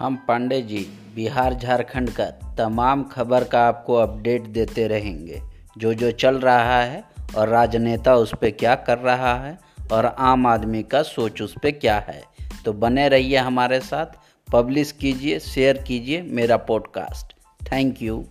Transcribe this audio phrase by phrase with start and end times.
[0.00, 2.24] हम पांडे जी बिहार, झारखंड का
[2.58, 5.42] तमाम खबर का आपको अपडेट देते रहेंगे।
[5.78, 7.04] जो जो चल रहा है
[7.36, 9.58] और राजनेता उस पर क्या कर रहा है
[9.92, 12.22] और आम आदमी का सोच उस पर क्या है।
[12.64, 14.06] तो बने रहिए हमारे साथ,
[14.52, 17.32] पब्लिश कीजिए, शेयर कीजिए मेरा पॉडकास्ट।
[17.72, 18.24] Thank you.